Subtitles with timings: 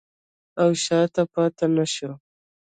[0.61, 2.11] او شاته پاتې نشو.